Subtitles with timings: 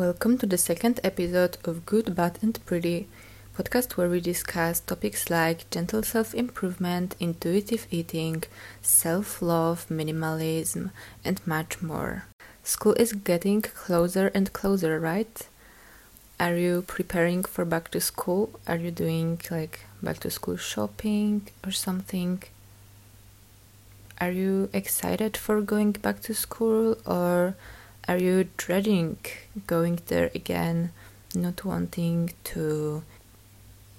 [0.00, 3.06] Welcome to the second episode of Good, Bad, and Pretty,
[3.54, 8.44] podcast where we discuss topics like gentle self improvement, intuitive eating,
[8.80, 10.90] self love, minimalism,
[11.22, 12.24] and much more.
[12.64, 15.46] School is getting closer and closer, right?
[16.40, 18.58] Are you preparing for back to school?
[18.66, 22.42] Are you doing like back to school shopping or something?
[24.18, 27.54] Are you excited for going back to school or
[28.08, 29.18] are you dreading
[29.66, 30.92] going there again,
[31.34, 33.02] not wanting to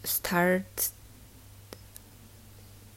[0.03, 0.89] start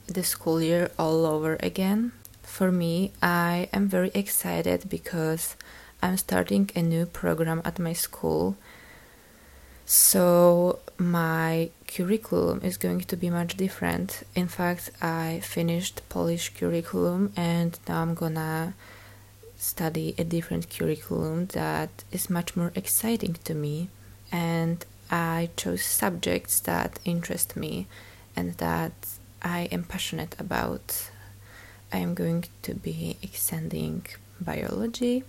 [0.07, 2.13] the school year all over again?
[2.43, 5.57] For me, I am very excited because
[6.03, 8.57] I'm starting a new program at my school.
[9.87, 14.23] So, my curriculum is going to be much different.
[14.35, 18.75] In fact, I finished Polish curriculum and now I'm gonna
[19.65, 23.89] study a different curriculum that is much more exciting to me
[24.31, 27.87] and I chose subjects that interest me
[28.37, 28.93] and that
[29.43, 31.11] I am passionate about.
[31.93, 34.07] I am going to be extending
[34.41, 35.25] biology,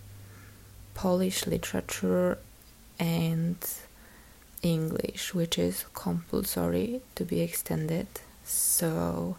[0.93, 2.39] Polish literature,
[2.97, 3.57] and
[4.63, 8.07] English, which is compulsory to be extended.
[8.43, 9.37] So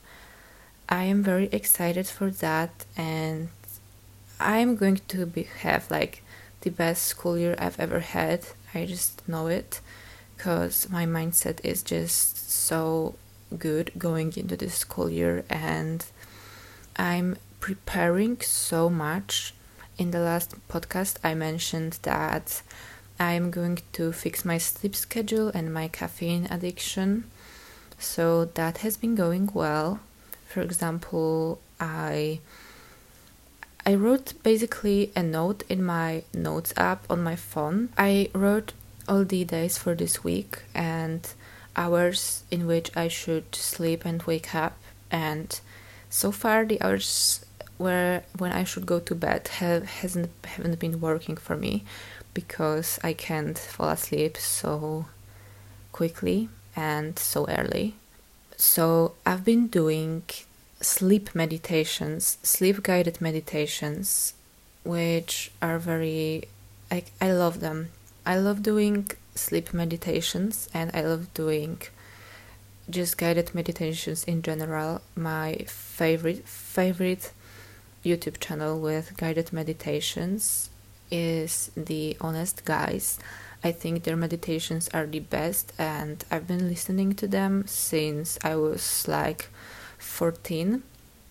[0.88, 3.48] I am very excited for that and
[4.38, 6.22] I'm going to be have like
[6.60, 8.46] the best school year I've ever had.
[8.74, 9.80] I just know it
[10.36, 13.14] because my mindset is just so
[13.56, 16.04] good going into this school year and
[16.96, 19.54] I'm preparing so much.
[19.98, 22.60] In the last podcast, I mentioned that
[23.18, 27.24] I'm going to fix my sleep schedule and my caffeine addiction.
[27.98, 30.00] So that has been going well.
[30.46, 32.40] For example, I
[33.88, 37.90] I wrote basically a note in my notes app on my phone.
[37.96, 38.72] I wrote
[39.08, 41.20] all the days for this week and
[41.76, 44.76] hours in which I should sleep and wake up
[45.12, 45.60] and
[46.10, 47.46] so far the hours
[47.78, 51.84] where when I should go to bed have hasn't haven't been working for me
[52.34, 55.06] because I can't fall asleep so
[55.92, 57.94] quickly and so early.
[58.56, 60.22] So I've been doing
[60.80, 64.34] sleep meditations, sleep guided meditations,
[64.84, 66.48] which are very,
[66.90, 67.90] I, I love them.
[68.24, 71.80] I love doing sleep meditations and I love doing
[72.88, 75.00] just guided meditations in general.
[75.16, 77.32] My favorite, favorite
[78.04, 80.70] YouTube channel with guided meditations
[81.10, 83.18] is The Honest Guys.
[83.64, 88.54] I think their meditations are the best, and I've been listening to them since I
[88.54, 89.48] was like
[90.06, 90.82] 14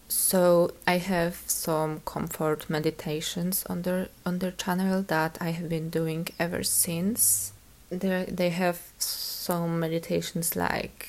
[0.08, 5.90] so i have some comfort meditations on their on their channel that i have been
[5.90, 7.52] doing ever since.
[7.90, 11.08] They they have some meditations like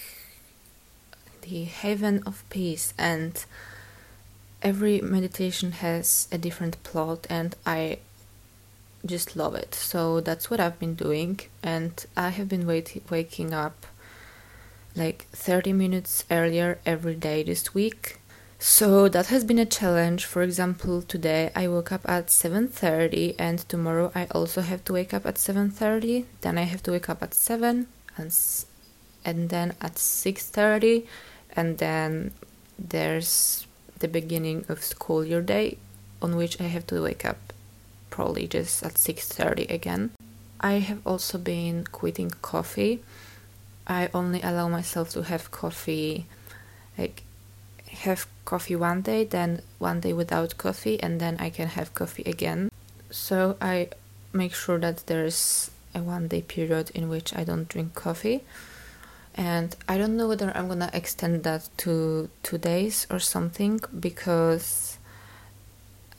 [1.42, 3.32] the haven of peace and
[4.62, 7.98] every meditation has a different plot and i
[9.04, 9.74] just love it.
[9.74, 13.86] So that's what i've been doing and i have been wait- waking up
[14.96, 18.18] like 30 minutes earlier every day this week.
[18.58, 20.24] So that has been a challenge.
[20.24, 25.12] For example, today I woke up at 7:30 and tomorrow I also have to wake
[25.12, 27.86] up at 7:30, then I have to wake up at 7
[28.16, 28.32] and
[29.24, 31.06] and then at 6:30
[31.54, 32.32] and then
[32.78, 33.66] there's
[33.98, 35.76] the beginning of school year day
[36.22, 37.52] on which I have to wake up
[38.08, 40.12] probably just at 6:30 again.
[40.60, 43.02] I have also been quitting coffee
[43.86, 46.26] I only allow myself to have coffee,
[46.98, 47.22] like
[47.90, 52.24] have coffee one day, then one day without coffee, and then I can have coffee
[52.24, 52.70] again.
[53.10, 53.90] So I
[54.32, 58.42] make sure that there's a one day period in which I don't drink coffee.
[59.34, 64.98] And I don't know whether I'm gonna extend that to two days or something because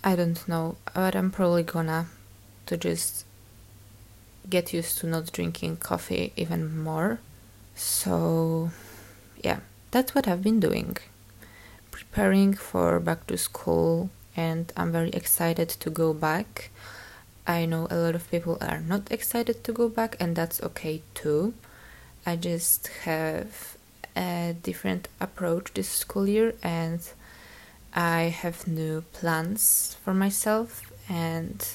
[0.04, 2.08] I don't know, but I'm probably gonna
[2.68, 3.26] to just
[4.50, 7.20] get used to not drinking coffee even more
[7.78, 8.72] so,
[9.44, 9.60] yeah,
[9.92, 10.98] that's what I've been doing.
[11.92, 16.72] Preparing for back to school, and I'm very excited to go back.
[17.46, 21.02] I know a lot of people are not excited to go back, and that's okay
[21.14, 21.54] too.
[22.26, 23.78] I just have
[24.16, 27.00] a different approach this school year, and
[27.94, 31.66] I have new plans for myself, and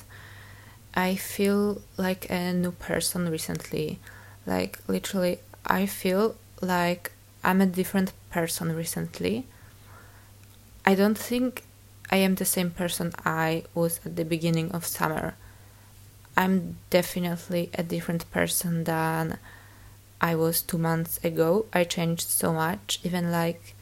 [0.94, 3.98] I feel like a new person recently.
[4.44, 7.12] Like, literally, I feel like
[7.44, 9.46] I'm a different person recently.
[10.84, 11.64] I don't think
[12.10, 15.34] I am the same person I was at the beginning of summer.
[16.36, 19.38] I'm definitely a different person than
[20.20, 21.66] I was two months ago.
[21.72, 23.74] I changed so much, even like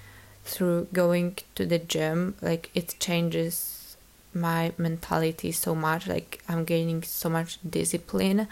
[0.45, 3.97] through going to the gym, like it changes
[4.33, 6.07] my mentality so much.
[6.07, 8.49] Like I'm gaining so much discipline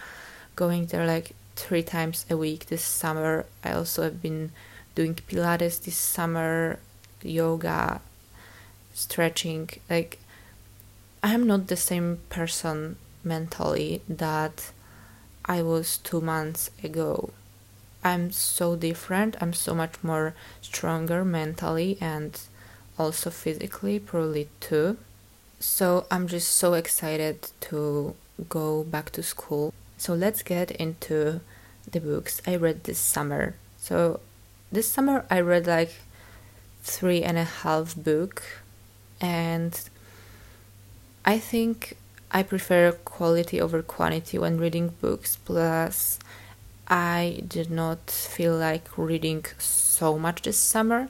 [0.55, 3.45] going there like three times a week this summer.
[3.65, 4.53] I also have been
[4.95, 6.79] doing Pilates this summer,
[7.23, 8.01] yoga,
[8.95, 9.69] stretching.
[9.91, 10.19] Like
[11.23, 14.71] I'm not the same person mentally that
[15.45, 17.31] I was two months ago.
[18.05, 19.37] I'm so different.
[19.41, 22.41] I'm so much more stronger mentally and
[22.97, 24.97] also physically, probably too.
[25.59, 28.15] So I'm just so excited to
[28.49, 29.75] go back to school.
[29.99, 31.41] So let's get into
[31.91, 33.55] the books I read this summer.
[33.79, 34.21] So
[34.71, 35.93] this summer I read like
[36.83, 38.43] three and a half book
[39.21, 39.79] and
[41.25, 41.97] I think
[42.31, 46.19] I prefer quality over quantity when reading books plus
[46.87, 51.09] I did not feel like reading so much this summer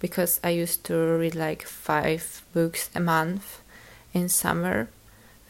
[0.00, 3.62] because I used to read like five books a month
[4.12, 4.88] in summer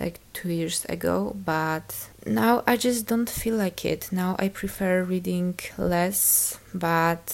[0.01, 4.09] like two years ago, but now I just don't feel like it.
[4.11, 7.25] Now I prefer reading less, but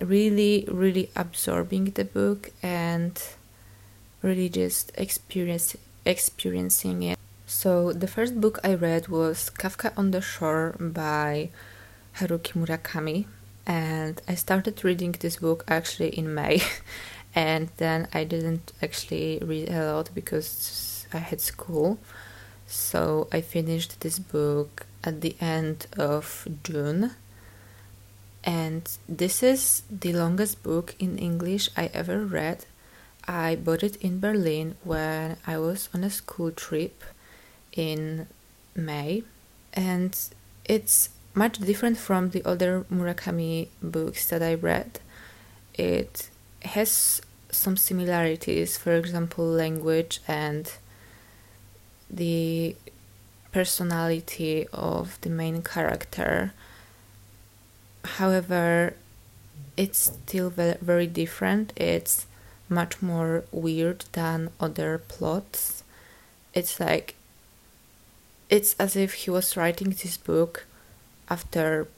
[0.00, 3.20] really, really absorbing the book and
[4.22, 7.18] really just experience experiencing it.
[7.46, 11.50] So the first book I read was Kafka on the Shore by
[12.16, 13.26] Haruki Murakami,
[13.66, 16.62] and I started reading this book actually in May,
[17.34, 21.98] and then I didn't actually read a lot because I had school.
[22.66, 27.12] So I finished this book at the end of June.
[28.44, 32.64] And this is the longest book in English I ever read.
[33.26, 37.02] I bought it in Berlin when I was on a school trip
[37.72, 38.28] in
[38.74, 39.24] May.
[39.74, 40.16] And
[40.64, 45.00] it's much different from the other Murakami books that I read.
[45.74, 46.30] It
[46.62, 47.20] has
[47.50, 50.72] some similarities, for example, language and
[52.10, 52.76] the
[53.52, 56.52] personality of the main character.
[58.04, 58.94] However,
[59.76, 61.72] it's still very different.
[61.76, 62.26] It's
[62.68, 65.82] much more weird than other plots.
[66.54, 67.14] It's like
[68.48, 70.66] it's as if he was writing this book
[71.28, 71.88] after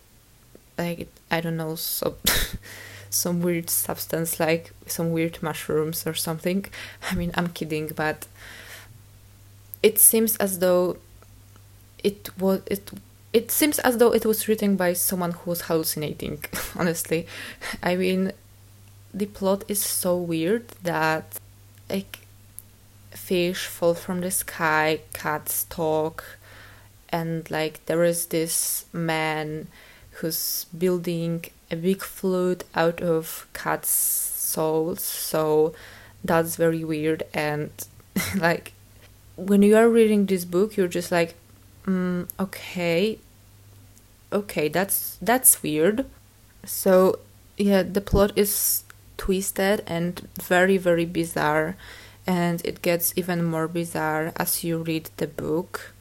[0.78, 2.16] like I don't know some
[3.10, 6.66] some weird substance like some weird mushrooms or something.
[7.10, 8.26] I mean I'm kidding, but
[9.82, 10.96] it seems as though
[12.02, 12.90] it was it
[13.32, 16.44] it seems as though it was written by someone who was hallucinating
[16.76, 17.26] honestly.
[17.82, 18.32] I mean
[19.14, 21.38] the plot is so weird that
[21.88, 22.20] like
[23.10, 26.38] fish fall from the sky cats talk
[27.10, 29.68] and like there is this man
[30.12, 35.74] who's building a big flute out of cats souls so
[36.24, 37.70] that's very weird and
[38.36, 38.72] like
[39.36, 41.34] when you are reading this book, you're just like,
[41.86, 43.18] mm, okay,
[44.32, 46.06] okay, that's that's weird.
[46.64, 47.18] So
[47.56, 48.84] yeah, the plot is
[49.16, 51.76] twisted and very very bizarre,
[52.26, 55.92] and it gets even more bizarre as you read the book.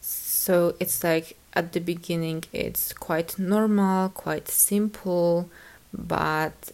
[0.00, 5.50] So it's like at the beginning it's quite normal, quite simple,
[5.92, 6.70] but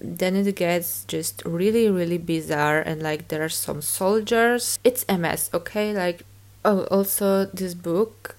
[0.00, 4.78] then it gets just really really bizarre and like there are some soldiers.
[4.82, 5.92] It's a mess okay?
[5.92, 6.24] Like
[6.64, 8.36] oh also this book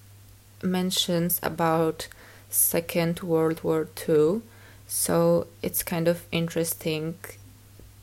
[0.63, 2.08] mentions about
[2.50, 4.41] second world war ii
[4.88, 7.15] so it's kind of interesting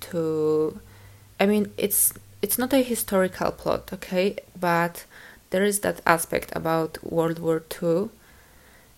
[0.00, 0.80] to
[1.38, 4.36] i mean it's it's not a historical plot okay?
[4.58, 5.04] But
[5.50, 8.08] there is that aspect about world war ii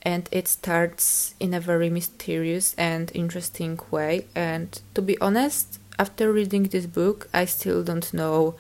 [0.02, 4.26] and it starts in a very mysterious and interesting way.
[4.35, 8.54] And to be honest, after reading this book, I still don't know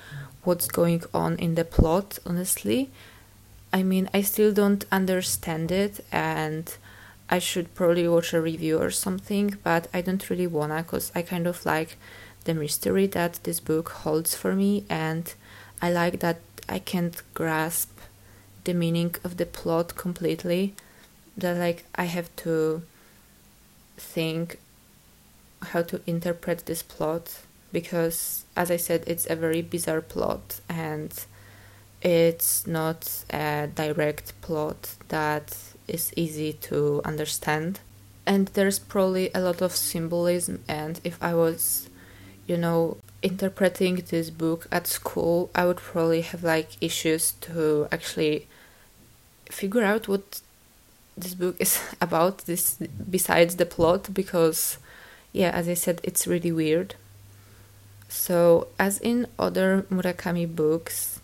[0.44, 2.90] what's going on in the plot, honestly.
[3.72, 6.74] I mean, I still don't understand it, and
[7.30, 11.22] I should probably watch a review or something, but I don't really wanna because I
[11.22, 11.96] kind of like
[12.44, 15.32] the mystery that this book holds for me, and
[15.80, 17.98] I like that I can't grasp
[18.64, 20.74] the meaning of the plot completely
[21.36, 22.82] that like I have to
[23.96, 24.58] think
[25.62, 27.40] how to interpret this plot
[27.72, 31.12] because as I said it's a very bizarre plot and
[32.02, 35.56] it's not a direct plot that
[35.86, 37.80] is easy to understand.
[38.26, 41.88] And there's probably a lot of symbolism and if I was
[42.46, 48.48] you know interpreting this book at school, I would probably have like issues to actually
[49.50, 50.40] figure out what
[51.20, 52.78] this book is about this
[53.10, 54.78] besides the plot because
[55.32, 56.94] yeah as i said it's really weird.
[58.08, 61.20] So as in other murakami books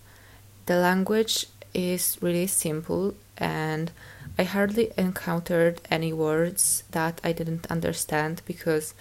[0.67, 3.91] the language is really simple and
[4.38, 8.95] i hardly encountered any words that i didn't understand because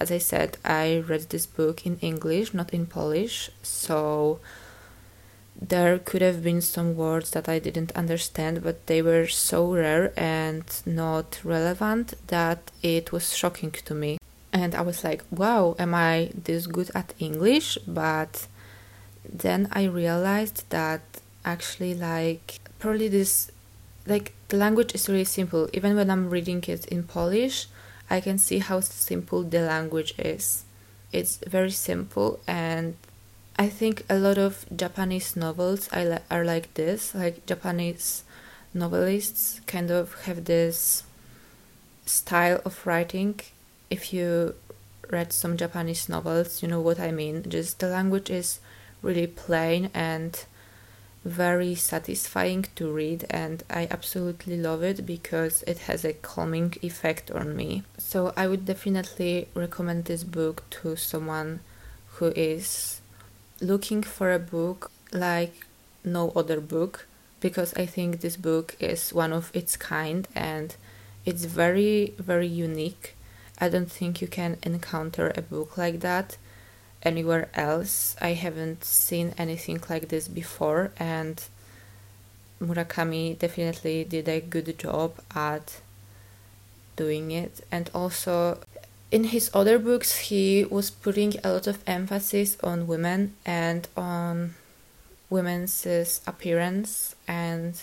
[0.00, 4.40] as i said i read this book in english not in polish so
[5.68, 10.12] there could have been some words that I didn't understand, but they were so rare
[10.16, 14.18] and not relevant that it was shocking to me.
[14.52, 17.78] And I was like, wow, am I this good at English?
[17.86, 18.46] But
[19.28, 21.02] then I realized that
[21.44, 23.50] actually, like, probably this,
[24.06, 25.68] like, the language is really simple.
[25.72, 27.66] Even when I'm reading it in Polish,
[28.10, 30.64] I can see how simple the language is.
[31.10, 32.96] It's very simple and
[33.56, 37.14] I think a lot of Japanese novels are like this.
[37.14, 38.24] Like Japanese
[38.72, 41.04] novelists kind of have this
[42.04, 43.40] style of writing.
[43.90, 44.56] If you
[45.08, 47.44] read some Japanese novels, you know what I mean.
[47.48, 48.58] Just the language is
[49.02, 50.44] really plain and
[51.24, 57.30] very satisfying to read, and I absolutely love it because it has a calming effect
[57.30, 57.82] on me.
[57.96, 61.60] So, I would definitely recommend this book to someone
[62.16, 63.00] who is
[63.60, 65.66] looking for a book like
[66.04, 67.06] no other book
[67.40, 70.74] because I think this book is one of its kind and
[71.24, 73.14] it's very, very unique.
[73.58, 76.36] I don't think you can encounter a book like that
[77.02, 78.16] anywhere else.
[78.20, 81.42] I haven't seen anything like this before, and
[82.60, 85.80] Murakami definitely did a good job at
[86.96, 87.64] doing it.
[87.70, 88.60] And also,
[89.14, 94.54] in his other books, he was putting a lot of emphasis on women and on
[95.30, 95.86] women's
[96.26, 97.14] appearance.
[97.28, 97.80] And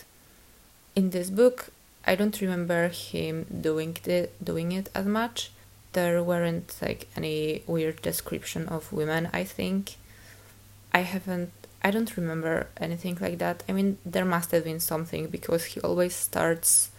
[0.93, 1.69] in this book,
[2.05, 5.51] I don't remember him doing the, doing it as much.
[5.93, 9.29] There weren't like any weird description of women.
[9.31, 9.95] I think
[10.93, 11.51] I haven't.
[11.81, 13.63] I don't remember anything like that.
[13.69, 16.91] I mean, there must have been something because he always starts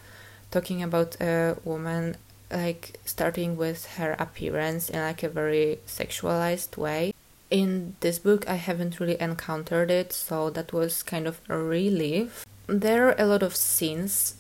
[0.50, 2.16] talking about a woman
[2.52, 7.14] like starting with her appearance in like a very sexualized way.
[7.50, 12.46] In this book, I haven't really encountered it, so that was kind of a relief.
[12.66, 14.36] There are a lot of scenes,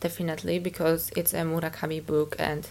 [0.00, 2.68] definitely, because it's a Murakami book and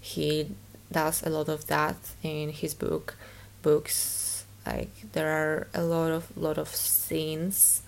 [0.00, 0.50] he
[0.90, 3.16] does a lot of that in his book
[3.62, 4.44] books.
[4.66, 7.82] Like there are a lot of lot of scenes,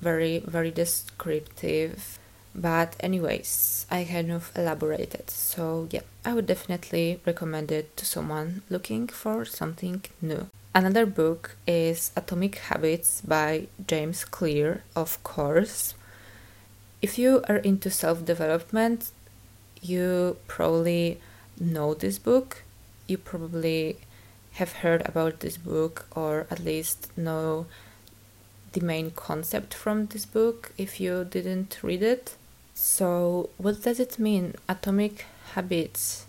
[0.00, 2.18] very very descriptive
[2.54, 5.30] but anyways i kind of elaborated.
[5.30, 10.48] So yeah i would definitely recommend it to someone looking for something new.
[10.74, 15.94] Another book is atomic habits by james clear of course.
[17.02, 19.10] If you are into self-development
[19.82, 21.20] you probably
[21.60, 22.62] know this book.
[23.06, 23.98] You probably
[24.52, 27.66] have heard about this book or at least know
[28.72, 32.36] the main concept from this book if you didn't read it
[32.76, 34.54] so, what does it mean?
[34.68, 36.26] Atomic habits.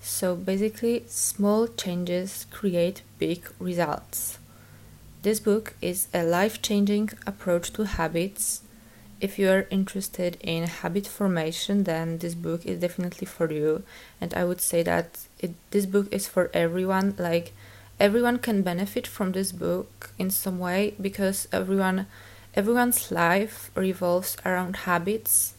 [0.00, 4.38] So, basically, small changes create big results.
[5.20, 8.62] This book is a life changing approach to habits.
[9.20, 13.82] If you are interested in habit formation, then this book is definitely for you.
[14.22, 17.14] And I would say that it, this book is for everyone.
[17.18, 17.52] Like,
[18.00, 22.06] everyone can benefit from this book in some way because everyone
[22.54, 25.54] everyone's life revolves around habits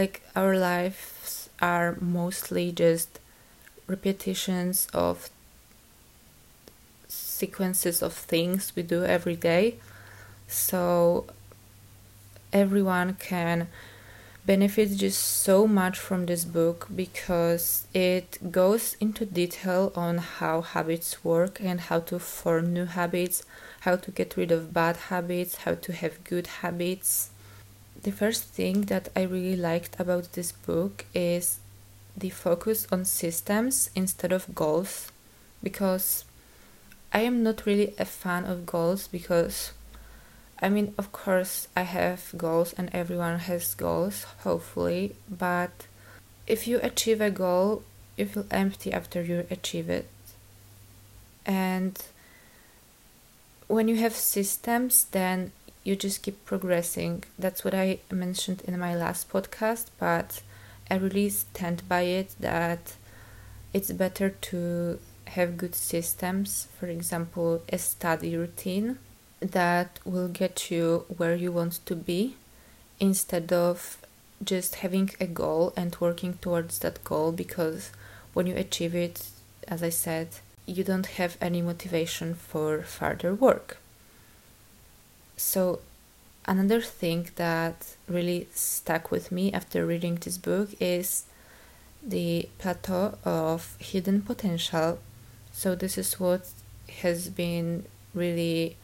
[0.00, 3.20] like our lives are mostly just
[3.86, 5.28] repetitions of
[7.06, 9.76] sequences of things we do every day.
[10.48, 11.26] So
[12.50, 13.68] everyone can
[14.46, 21.22] benefit just so much from this book because it goes into detail on how habits
[21.22, 23.44] work and how to form new habits,
[23.80, 27.29] how to get rid of bad habits, how to have good habits
[28.02, 31.58] the first thing that I really liked about this book is
[32.16, 35.12] the focus on systems instead of goals
[35.62, 36.24] because
[37.12, 39.72] I am not really a fan of goals because
[40.62, 45.70] I mean, of course, I have goals and everyone has goals, hopefully, but
[46.46, 47.82] if you achieve a goal,
[48.16, 50.06] you feel empty after you achieve it.
[51.46, 51.98] And
[53.68, 55.52] when you have systems, then
[55.84, 57.24] you just keep progressing.
[57.38, 60.42] That's what I mentioned in my last podcast, but
[60.90, 62.94] I really stand by it that
[63.72, 68.98] it's better to have good systems, for example, a study routine
[69.40, 72.36] that will get you where you want to be
[72.98, 73.98] instead of
[74.42, 77.90] just having a goal and working towards that goal because
[78.34, 79.28] when you achieve it,
[79.68, 80.28] as I said,
[80.66, 83.78] you don't have any motivation for further work.
[85.40, 85.80] So,
[86.44, 91.24] another thing that really stuck with me after reading this book is
[92.02, 94.98] the plateau of hidden potential.
[95.50, 96.46] So, this is what
[97.02, 98.76] has been really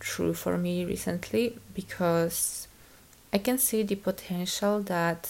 [0.00, 2.66] true for me recently because
[3.30, 5.28] I can see the potential that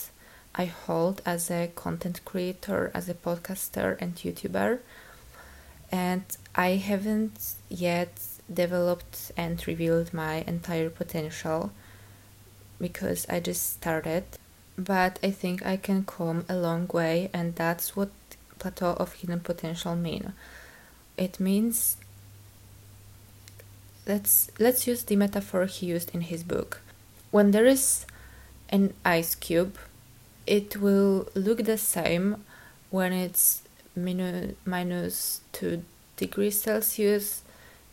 [0.55, 4.79] I hold as a content creator, as a podcaster, and YouTuber.
[5.91, 6.25] And
[6.55, 8.13] I haven't yet
[8.53, 11.73] developed and revealed my entire potential
[12.81, 14.25] because I just started.
[14.77, 18.11] But I think I can come a long way, and that's what
[18.59, 20.33] plateau of hidden potential mean.
[21.17, 21.97] It means
[24.07, 26.81] let's let's use the metaphor he used in his book
[27.31, 28.07] when there is
[28.71, 29.77] an ice cube,
[30.47, 32.45] it will look the same
[32.91, 33.63] when it's
[33.95, 35.85] minus, minus 2
[36.17, 37.43] degrees Celsius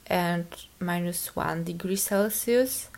[0.07, 0.45] and
[0.79, 2.89] minus 1 degree Celsius.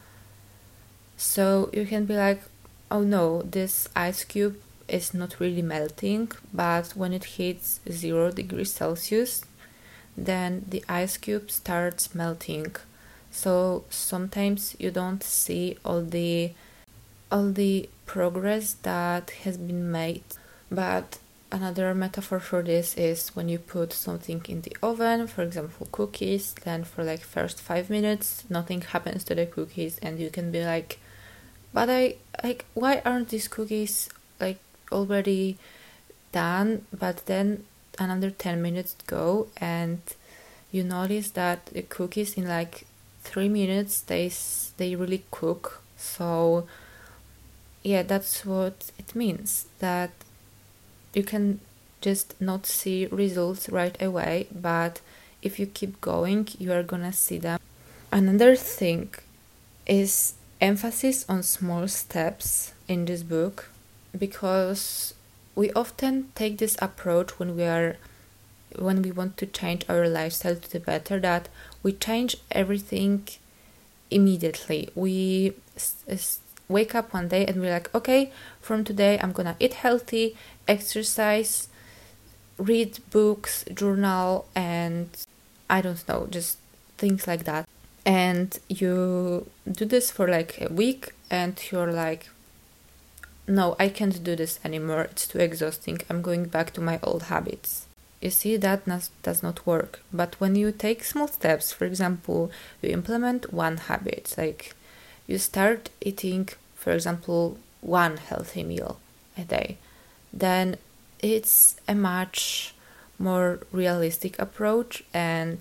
[1.17, 2.41] So you can be like,
[2.89, 8.71] oh no, this ice cube is not really melting, but when it hits 0 degrees
[8.71, 9.43] Celsius,
[10.17, 12.75] then the ice cube starts melting
[13.31, 16.51] so sometimes you don't see all the
[17.31, 20.23] all the progress that has been made
[20.71, 21.19] but
[21.51, 26.53] another metaphor for this is when you put something in the oven for example cookies
[26.63, 30.63] then for like first five minutes nothing happens to the cookies and you can be
[30.63, 30.99] like
[31.73, 34.59] but i like why aren't these cookies like
[34.91, 35.57] already
[36.31, 36.85] done?
[36.97, 37.65] But then
[37.97, 40.01] another 10 minutes go and
[40.71, 42.85] you notice that the cookies in like
[43.23, 44.31] three minutes they
[44.77, 45.81] they really cook.
[45.97, 46.67] So
[47.83, 50.11] yeah that's what it means that
[51.13, 51.59] you can
[52.01, 55.01] just not see results right away but
[55.41, 57.59] if you keep going you are gonna see them.
[58.11, 59.13] Another thing
[59.85, 63.69] is emphasis on small steps in this book
[64.17, 65.13] because
[65.55, 67.97] we often take this approach when we are
[68.77, 71.49] when we want to change our lifestyle to the better that
[71.81, 73.27] we change everything
[74.11, 74.89] immediately.
[74.95, 75.53] We
[76.69, 81.67] wake up one day and we're like okay from today i'm gonna eat healthy exercise
[82.57, 85.25] read books journal and
[85.69, 86.57] i don't know just
[86.99, 87.67] things like that.
[88.05, 92.29] And you do this for like a week and you're like
[93.47, 95.03] no i can't do this anymore.
[95.11, 95.99] It's too exhausting.
[96.09, 97.87] I'm going back to my old habits.
[98.21, 98.81] You see that
[99.23, 100.01] does not work.
[100.11, 102.51] But when you take small steps for example
[102.81, 104.75] you implement one habit like
[105.29, 108.93] you start eating for example one healthy meal
[109.37, 109.77] a day
[110.33, 110.75] then
[111.19, 112.73] it's a much
[113.17, 115.59] more realistic approach and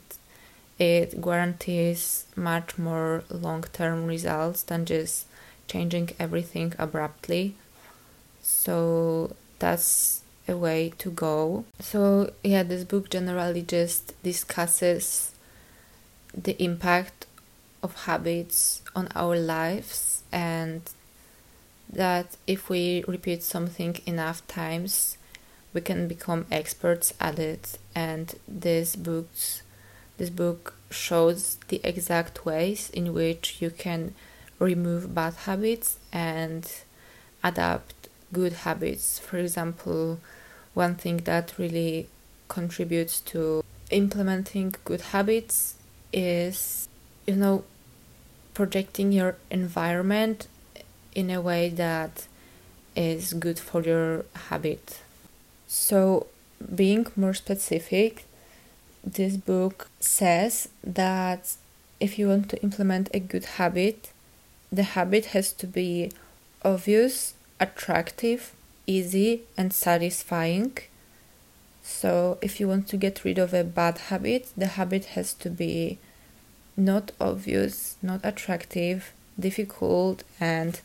[0.79, 5.27] it guarantees much more long-term results than just
[5.67, 7.55] changing everything abruptly
[8.43, 11.65] so that's a way to go.
[11.81, 15.33] So, yeah, this book generally just discusses
[16.35, 17.27] the impact
[17.83, 20.83] of habits on our lives and
[21.91, 25.17] that if we repeat something enough times
[25.73, 27.79] we can become experts at it.
[27.95, 29.62] And this books
[30.17, 34.14] this book shows the exact ways in which you can
[34.59, 36.69] remove bad habits and
[37.45, 39.19] adapt good habits.
[39.19, 40.19] For example
[40.75, 42.09] one thing that really
[42.49, 45.75] contributes to implementing good habits
[46.12, 46.88] is
[47.29, 47.64] you know
[48.55, 50.49] projecting your environment
[51.14, 52.27] in a way that
[52.97, 55.01] is good for your habit
[55.67, 56.27] so
[56.75, 58.25] being more specific
[59.05, 61.55] this book says that
[62.01, 64.11] if you want to implement a good habit
[64.73, 66.11] the habit has to be
[66.64, 68.53] obvious attractive
[68.88, 70.73] easy and satisfying.
[71.83, 75.51] So, if you want to get rid of a bad habit, the habit has to
[75.51, 75.99] be
[76.79, 80.81] not obvious, not attractive, difficult, and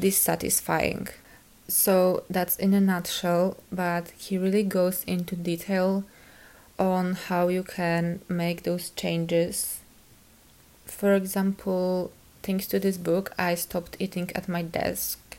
[0.00, 1.08] dissatisfying.
[1.68, 6.04] So, that's in a nutshell, but he really goes into detail
[6.78, 9.80] on how you can make those changes.
[10.84, 12.10] For example,
[12.42, 15.38] thanks to this book, I stopped eating at my desk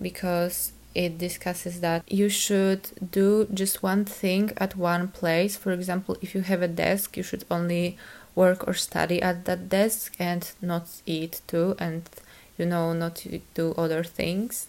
[0.00, 5.56] because it discusses that you should do just one thing at one place.
[5.56, 7.96] For example, if you have a desk, you should only
[8.42, 12.02] work or study at that desk and not eat too, and
[12.58, 13.16] you know, not
[13.54, 14.68] do other things.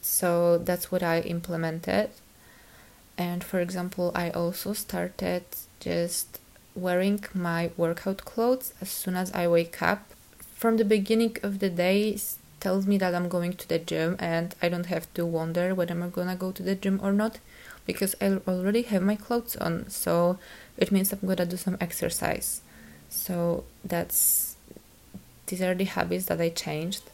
[0.00, 2.10] So that's what I implemented.
[3.16, 5.44] And for example, I also started
[5.80, 6.38] just
[6.74, 10.02] wearing my workout clothes as soon as I wake up.
[10.54, 12.16] From the beginning of the day,
[12.60, 15.94] tells me that I'm going to the gym and I don't have to wonder whether
[15.94, 17.38] I'm gonna go to the gym or not
[17.88, 19.88] because I already have my clothes on.
[19.88, 20.38] So
[20.76, 22.60] it means I'm gonna do some exercise.
[23.08, 24.56] So that's
[25.46, 27.04] these are the habits that I changed.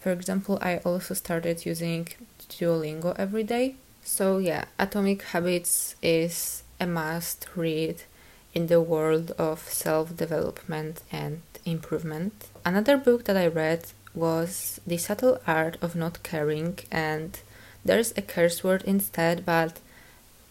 [0.00, 2.08] For example, I also started using
[2.50, 3.76] Duolingo every day.
[4.02, 8.02] So yeah, Atomic Habits is a must read
[8.52, 12.32] in the world of self-development and improvement.
[12.64, 13.82] Another book that I read
[14.14, 17.38] was The Subtle Art of Not Caring, and
[17.84, 19.78] there's a curse word instead, but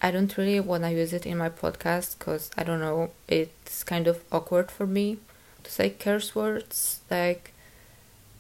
[0.02, 3.84] I don't really want to use it in my podcast because I don't know, it's
[3.84, 5.18] kind of awkward for me
[5.64, 7.54] to say curse words like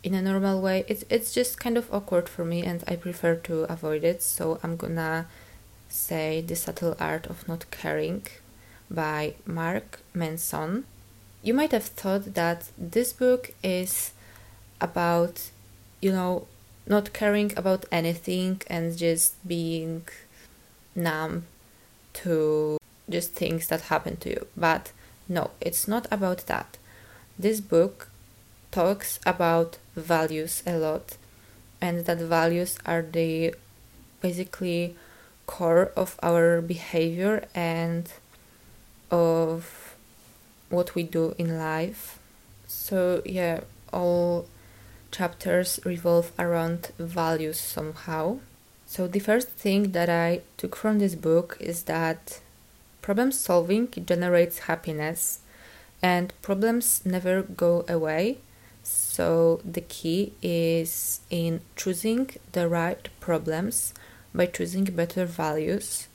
[0.03, 0.85] in a normal way.
[0.87, 4.59] It's it's just kind of awkward for me and I prefer to avoid it, so
[4.63, 5.27] I'm gonna
[5.89, 8.23] say The Subtle Art of Not Caring
[8.89, 10.85] by Mark Manson.
[11.41, 14.11] You might have thought that this book is
[14.81, 15.49] about,
[16.01, 16.47] you know,
[16.87, 20.03] not caring about anything and just being
[20.95, 21.45] numb
[22.13, 22.77] to
[23.09, 24.47] just things that happen to you.
[24.55, 24.91] But
[25.27, 26.77] no, it's not about that.
[27.37, 28.09] This book
[28.71, 31.17] talks about values a lot,
[31.81, 33.53] and that values are the
[34.21, 34.95] basically
[35.45, 38.11] core of our behavior and
[39.11, 39.95] of
[40.69, 42.19] what we do in life.
[42.67, 43.61] So, yeah,
[43.93, 44.47] all
[45.11, 48.39] chapters revolve around values somehow.
[48.87, 52.39] So, the first thing that I took from this book is that
[53.01, 55.39] problem solving generates happiness
[56.01, 58.37] and problems never go away.
[58.83, 63.93] So, the key is in choosing the right problems
[64.33, 66.07] by choosing better values.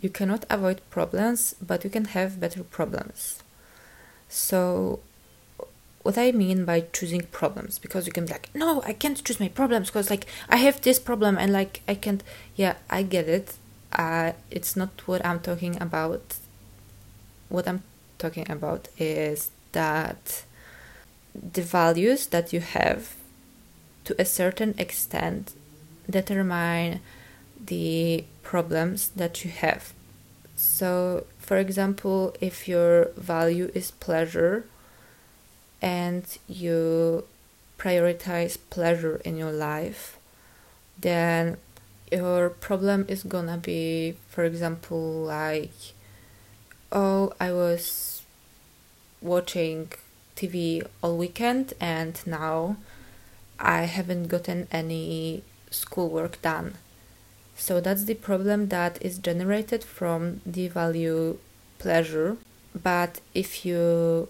[0.00, 3.42] You cannot avoid problems, but you can have better problems.
[4.28, 5.00] So,
[6.02, 9.38] what I mean by choosing problems because you can be like, no, I can't choose
[9.38, 12.22] my problems because like I have this problem and like I can't.
[12.56, 13.54] Yeah, I get it.
[13.92, 16.36] Uh, it's not what I'm talking about.
[17.48, 17.82] What I'm
[18.18, 20.44] talking about is that
[21.34, 23.16] the values that you have
[24.04, 25.52] to a certain extent
[26.08, 27.00] determine
[27.64, 29.92] the problems that you have.
[30.56, 34.64] So, for example, if your value is pleasure,
[35.82, 37.24] and you
[37.78, 40.18] prioritize pleasure in your life,
[40.98, 41.56] then
[42.12, 45.94] your problem is gonna be, for example, like,
[46.92, 48.22] oh, I was
[49.22, 49.90] watching
[50.36, 52.76] TV all weekend and now
[53.58, 56.74] I haven't gotten any schoolwork done.
[57.56, 61.38] So that's the problem that is generated from the value
[61.78, 62.38] pleasure.
[62.74, 64.28] But if you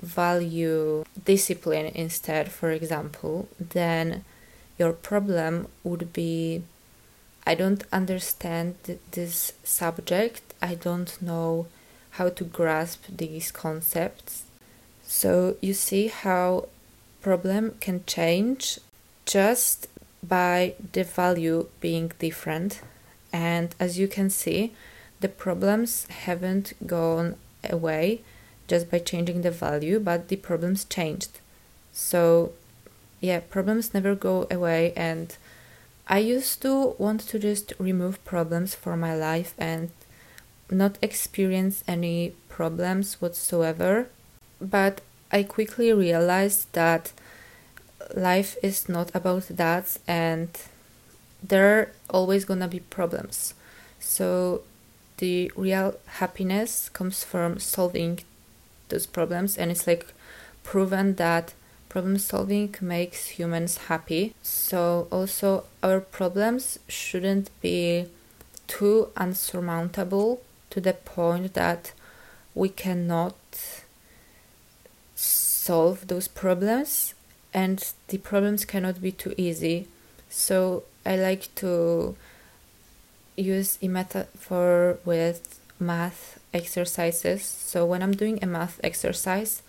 [0.00, 4.24] value discipline instead, for example, then
[4.78, 6.62] your problem would be
[7.46, 8.74] I don't understand
[9.12, 11.66] this subject, I don't know
[12.10, 14.42] how to grasp these concepts.
[15.02, 16.68] So you see how
[17.22, 18.78] problem can change
[19.24, 19.88] just
[20.22, 22.82] by the value being different.
[23.32, 24.74] And as you can see
[25.20, 28.20] the problems haven't gone away
[28.68, 31.40] just by changing the value, but the problems changed.
[31.92, 32.52] So,
[33.20, 35.36] yeah, problems never go away, and
[36.06, 39.90] I used to want to just remove problems from my life and
[40.70, 44.08] not experience any problems whatsoever.
[44.60, 45.00] But
[45.32, 47.12] I quickly realized that
[48.14, 50.48] life is not about that, and
[51.42, 53.54] there are always gonna be problems.
[53.98, 54.62] So,
[55.18, 58.20] the real happiness comes from solving
[58.88, 60.12] those problems and it's like
[60.64, 61.54] proven that
[61.88, 64.34] problem solving makes humans happy.
[64.42, 68.06] So also our problems shouldn't be
[68.66, 71.92] too unsurmountable to the point that
[72.54, 73.36] we cannot
[75.14, 77.14] solve those problems
[77.54, 79.86] and the problems cannot be too easy.
[80.28, 82.16] So i like to
[83.36, 87.42] use a metaphor with math exercises.
[87.42, 89.62] So when I'm doing a math exercise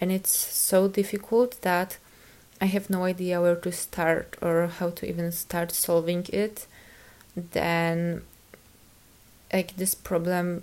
[0.00, 1.98] and it's so difficult that
[2.60, 6.66] I have no idea where to start or how to even start solving it,
[7.34, 8.22] then
[9.52, 10.62] like this problem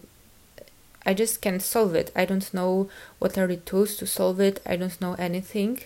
[1.08, 2.12] I just can't solve it.
[2.18, 4.62] I don't know what are the tools to solve it.
[4.66, 5.80] I don't know anything.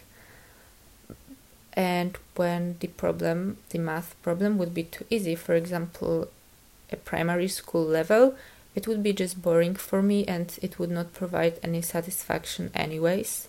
[1.73, 6.27] And when the problem, the math problem, would be too easy, for example,
[6.91, 8.35] a primary school level,
[8.75, 13.47] it would be just boring for me and it would not provide any satisfaction, anyways.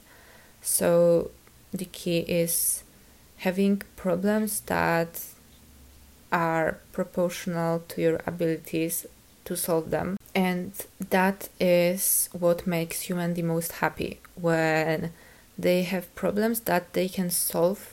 [0.61, 1.31] So,
[1.73, 2.83] the key is
[3.39, 5.21] having problems that
[6.31, 9.07] are proportional to your abilities
[9.45, 10.17] to solve them.
[10.35, 10.73] And
[11.11, 15.13] that is what makes human the most happy when
[15.59, 17.93] they have problems that they can solve.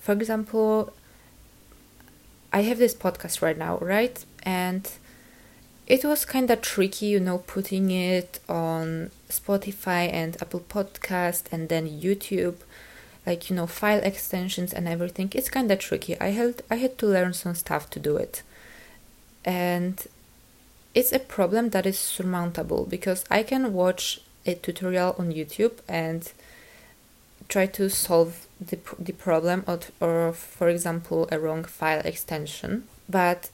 [0.00, 0.92] For example
[2.52, 4.24] i have this podcast right now right?
[4.42, 4.90] And
[5.88, 11.68] it was kind of tricky you know putting it on spotify and apple podcast and
[11.68, 12.56] then youtube
[13.28, 15.30] like you know file extensions and everything.
[15.34, 16.18] It's kind of tricky.
[16.18, 18.42] I had i had to learn some stuff to do it.
[19.44, 19.96] And
[20.94, 26.20] it's a problem that is surmountable because I can watch a tutorial on YouTube and
[27.48, 32.72] try to solve the, the problem or, or for example a wrong file extension
[33.08, 33.50] but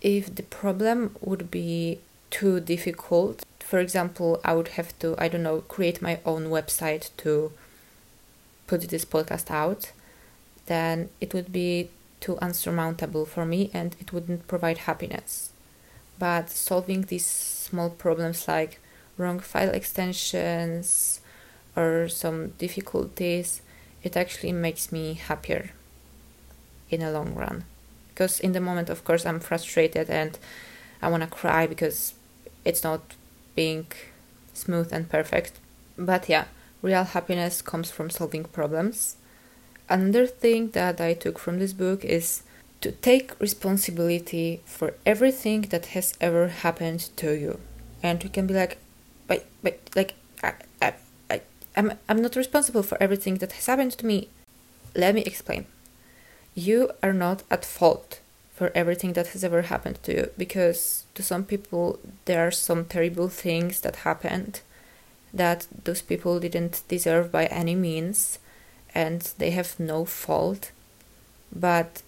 [0.00, 1.98] if the problem would be
[2.30, 7.10] too difficult for example i would have to i don't know create my own website
[7.16, 7.52] to
[8.66, 9.92] put this podcast out
[10.66, 11.88] then it would be
[12.20, 15.50] too unsurmountable for me and it wouldn't provide happiness.
[16.18, 18.80] But solving these small problems like
[19.16, 21.20] wrong file extensions
[21.76, 23.62] or some difficulties
[24.02, 25.70] it actually makes me happier
[26.88, 27.64] in the long run
[28.18, 30.40] because in the moment of course i'm frustrated and
[31.00, 32.14] i want to cry because
[32.64, 33.14] it's not
[33.54, 33.86] being
[34.52, 35.52] smooth and perfect.
[35.96, 36.46] But yeah
[36.82, 39.16] real happiness comes from solving problems.
[39.88, 42.42] Another thing that i took from this book is
[42.80, 47.60] to take responsibility for everything that has ever happened to you.
[48.02, 48.78] And you can be like
[49.28, 50.52] but but like I,
[50.82, 50.94] I,
[51.30, 51.40] I,
[51.76, 54.28] I'm, I'm not responsible for everything that has happened to me.
[54.94, 55.66] Let me explain
[56.58, 58.20] you are not at fault
[58.54, 62.84] for everything that has ever happened to you because to some people there are some
[62.84, 64.60] terrible things that happened
[65.32, 68.38] that those people didn't deserve by any means
[68.94, 70.72] and they have no fault
[71.54, 72.02] but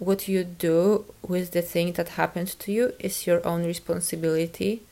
[0.00, 4.82] what you do with the thing that happened to you is your own responsibility.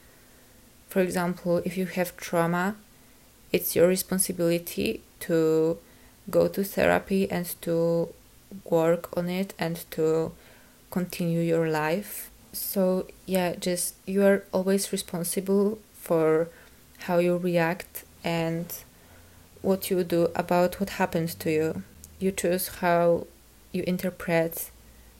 [0.90, 2.76] For example, if you have trauma,
[3.50, 5.78] it's your responsibility to
[6.30, 8.08] go to therapy and to
[8.64, 10.32] work on it and to
[10.90, 12.30] continue your life.
[12.52, 16.48] So, yeah, just you are always responsible for
[17.00, 18.66] how you react and
[19.62, 21.82] what you do about what happened to you.
[22.18, 23.26] You choose how
[23.72, 24.70] you interpret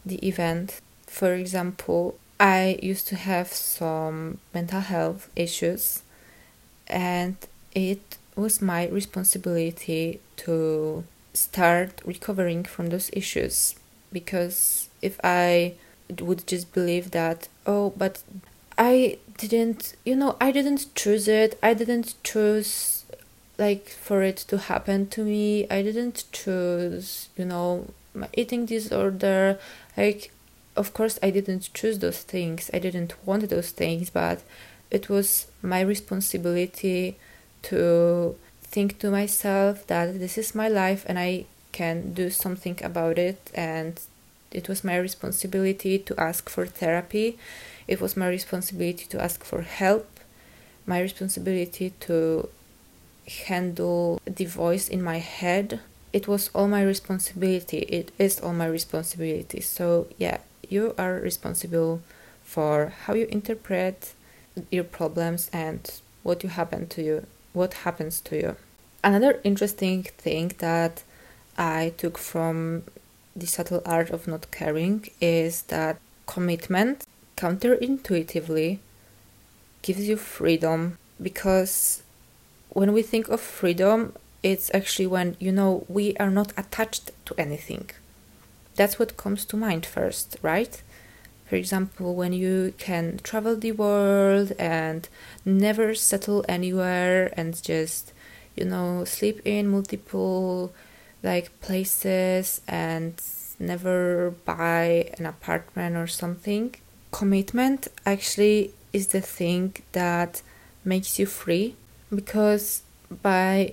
[0.05, 0.81] the event.
[1.07, 6.03] For example, I used to have some mental health issues,
[6.87, 7.37] and
[7.75, 13.75] it was my responsibility to start recovering from those issues.
[14.13, 15.75] Because if I
[16.21, 18.23] would just believe that, oh, but
[18.79, 23.05] I didn't, you know, I didn't choose it, I didn't choose
[23.59, 29.59] like for it to happen to me, I didn't choose, you know, my eating disorder,
[29.97, 30.33] like
[30.77, 32.71] of course i didn't choose those things.
[32.73, 34.43] I didn't want those things but
[34.91, 37.19] it was my responsibility
[37.63, 43.19] to think to myself that this is my life and i can do something about
[43.19, 43.51] it.
[43.55, 44.01] And
[44.51, 47.39] it was my responsibility to ask for therapy.
[47.87, 50.09] It was my responsibility to ask for help.
[50.87, 52.49] My responsibility to
[53.47, 55.81] handle the voice in my head.
[56.13, 57.81] It was all my responsibility.
[58.01, 59.61] It is all my responsibility.
[59.61, 62.01] So, yeah, you are responsible
[62.43, 64.15] for how you interpret
[64.71, 65.81] your problems and
[66.23, 67.27] what you happen to you,
[67.59, 68.57] what happens to you.
[69.05, 71.03] Another interesting thing that
[71.57, 72.85] I took from
[73.37, 77.05] the subtle art of not caring is that commitment
[77.37, 78.79] counterintuitively
[79.83, 82.03] gives you freedom because
[82.71, 87.35] when we think of freedom it's actually when you know we are not attached to
[87.39, 87.91] anything.
[88.77, 90.81] That's what comes to mind first, right?
[91.49, 95.09] For example, when you can travel the world and
[95.45, 98.13] never settle anywhere and just,
[98.55, 100.73] you know, sleep in multiple
[101.23, 103.15] like places and
[103.59, 106.75] never buy an apartment or something.
[107.11, 110.43] Commitment actually is the thing that
[110.85, 111.77] makes you free
[112.15, 112.83] because
[113.23, 113.73] by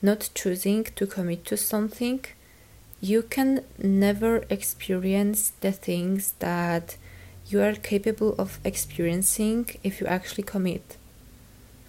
[0.00, 2.24] not choosing to commit to something,
[3.00, 6.96] you can never experience the things that
[7.50, 10.96] you are capable of experiencing if you actually commit.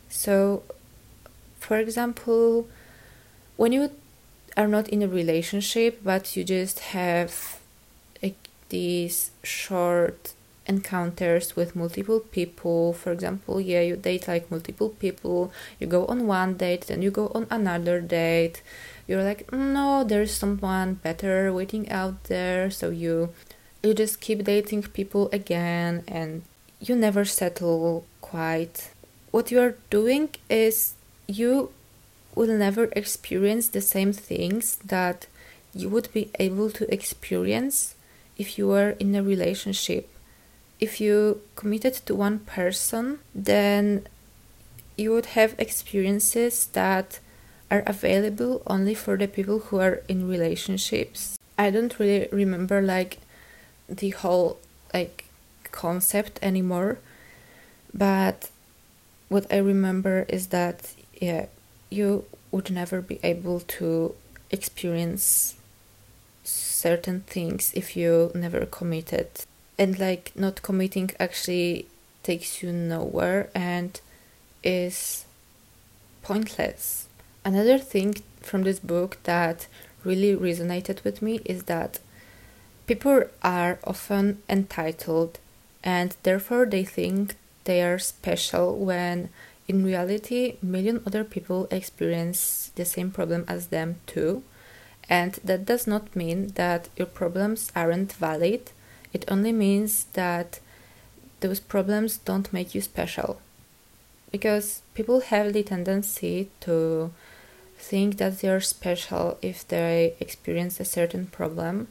[0.09, 0.63] So,
[1.59, 2.67] for example,
[3.57, 3.91] when you
[4.57, 7.59] are not in a relationship but you just have
[8.21, 8.35] like,
[8.69, 10.33] these short
[10.67, 16.27] encounters with multiple people for example yeah you date like multiple people you go on
[16.27, 18.61] one date then you go on another date
[19.07, 23.29] you're like no there's someone better waiting out there so you
[23.83, 26.43] you just keep dating people again and
[26.79, 28.91] you never settle quite
[29.31, 30.93] what you are doing is
[31.27, 31.71] you
[32.35, 35.27] will never experience the same things that
[35.73, 37.95] you would be able to experience
[38.37, 40.09] if you were in a relationship
[40.81, 44.07] if you committed to one person, then
[44.97, 47.19] you would have experiences that
[47.69, 51.37] are available only for the people who are in relationships.
[51.57, 53.19] I don't really remember like
[53.95, 54.59] the whole
[54.93, 55.25] like
[55.71, 56.99] concept anymore,
[57.93, 58.49] but
[59.29, 61.45] what I remember is that yeah,
[61.89, 64.15] you would never be able to
[64.49, 65.55] experience
[66.43, 69.29] certain things if you never committed
[69.77, 71.87] and like not committing actually
[72.23, 73.99] takes you nowhere and
[74.63, 75.25] is
[76.21, 77.07] pointless.
[77.43, 79.67] Another thing from this book that
[80.03, 81.99] really resonated with me is that
[82.91, 85.39] people are often entitled
[85.83, 89.29] and therefore they think they are special when
[89.67, 94.43] in reality million other people experience the same problem as them too
[95.09, 98.71] and that does not mean that your problems aren't valid
[99.13, 100.59] it only means that
[101.41, 103.41] those problems don't make you special.
[104.31, 107.11] Because people have the tendency to
[107.77, 111.87] think that they are special if they experience a certain problem,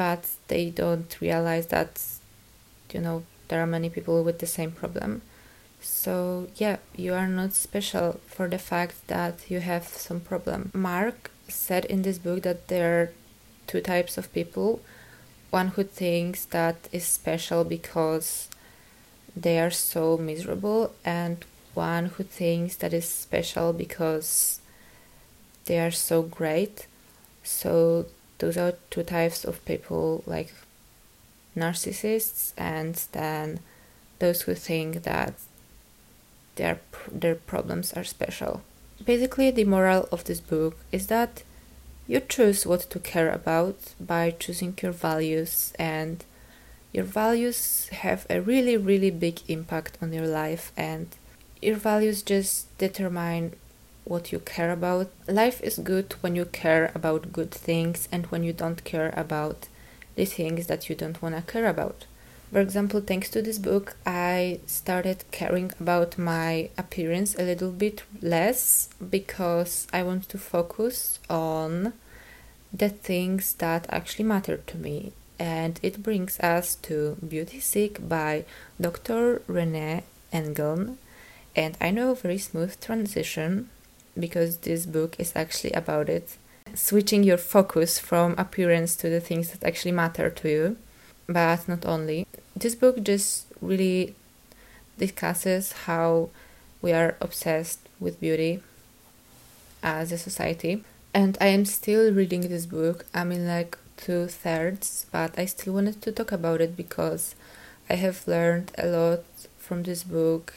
[0.00, 2.02] but they don't realize that,
[2.90, 5.20] you know, there are many people with the same problem.
[5.82, 10.70] So, yeah, you are not special for the fact that you have some problem.
[10.72, 13.12] Mark said in this book that there are
[13.66, 14.80] two types of people
[15.50, 18.48] one who thinks that is special because
[19.36, 24.60] they are so miserable and one who thinks that is special because
[25.66, 26.86] they are so great
[27.42, 28.06] so
[28.40, 30.52] those are two types of people like
[31.56, 33.60] narcissists and then
[34.18, 35.34] those who think that
[36.56, 38.62] their their problems are special.
[39.04, 41.42] Basically the moral of this book is that
[42.10, 46.24] you choose what to care about by choosing your values, and
[46.92, 51.06] your values have a really, really big impact on your life, and
[51.62, 53.54] your values just determine
[54.10, 55.08] what you care about.
[55.28, 59.68] Life is good when you care about good things and when you don't care about
[60.16, 62.06] the things that you don't want to care about.
[62.52, 68.02] For example, thanks to this book, I started caring about my appearance a little bit
[68.20, 71.92] less because I want to focus on
[72.72, 75.12] the things that actually matter to me.
[75.38, 78.44] And it brings us to Beauty Sick by
[78.80, 79.42] Dr.
[79.46, 80.96] Renee Engeln.
[81.54, 83.70] And I know a very smooth transition
[84.18, 86.36] because this book is actually about it.
[86.74, 90.76] Switching your focus from appearance to the things that actually matter to you
[91.32, 92.26] but not only.
[92.56, 94.14] This book just really
[94.98, 96.30] discusses how
[96.82, 98.60] we are obsessed with beauty
[99.82, 100.84] as a society.
[101.14, 103.06] And I am still reading this book.
[103.14, 107.34] I'm in like two thirds, but I still wanted to talk about it because
[107.88, 109.24] I have learned a lot
[109.58, 110.54] from this book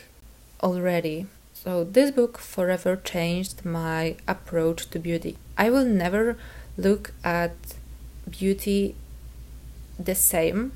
[0.62, 1.28] already.
[1.64, 5.38] So, this book forever changed my approach to beauty.
[5.58, 6.36] I will never
[6.76, 7.56] look at
[8.30, 8.96] beauty
[9.98, 10.74] the same.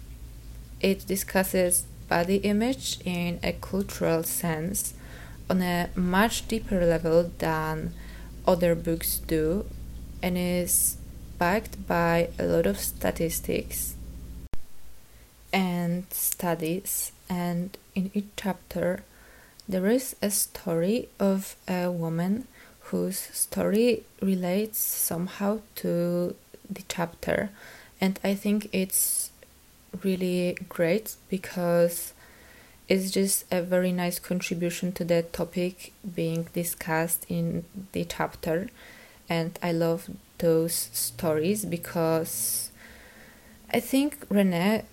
[0.79, 4.93] It discusses body image in a cultural sense
[5.49, 7.93] on a much deeper level than
[8.47, 9.65] other books do
[10.23, 10.95] and is
[11.37, 13.95] backed by a lot of statistics
[15.51, 19.03] and studies and in each chapter
[19.67, 22.47] there is a story of a woman
[22.91, 26.35] whose story relates somehow to
[26.69, 27.49] the chapter
[27.99, 29.31] and I think it's
[30.03, 32.13] really great because
[32.87, 38.69] it's just a very nice contribution to the topic being discussed in the chapter
[39.29, 42.71] and I love those stories because
[43.73, 44.83] I think Renee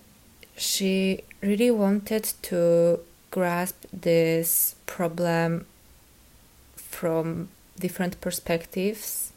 [0.57, 2.99] she really wanted to
[3.35, 5.65] grasp this problem
[6.75, 9.33] from different perspectives.